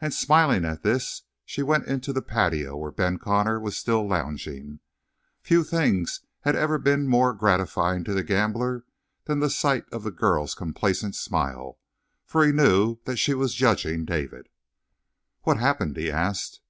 And 0.00 0.14
smiling 0.14 0.64
at 0.64 0.82
this, 0.82 1.24
she 1.44 1.62
went 1.62 1.84
into 1.88 2.10
the 2.10 2.22
patio 2.22 2.74
where 2.74 2.90
Ben 2.90 3.18
Connor 3.18 3.60
was 3.60 3.76
still 3.76 4.08
lounging. 4.08 4.80
Few 5.42 5.62
things 5.62 6.22
had 6.40 6.56
ever 6.56 6.78
been 6.78 7.06
more 7.06 7.34
gratifying 7.34 8.02
to 8.04 8.14
the 8.14 8.22
gambler 8.24 8.86
than 9.26 9.40
the 9.40 9.50
sight 9.50 9.84
of 9.92 10.04
the 10.04 10.10
girl's 10.10 10.54
complacent 10.54 11.16
smile, 11.16 11.78
for 12.24 12.46
he 12.46 12.50
knew 12.50 12.96
that 13.04 13.18
she 13.18 13.34
was 13.34 13.54
judging 13.54 14.06
David. 14.06 14.48
"What 15.42 15.58
happened?" 15.58 15.98
he 15.98 16.10
asked. 16.10 16.62